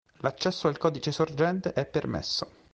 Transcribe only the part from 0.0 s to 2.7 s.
L'accesso al codice sorgente è permesso.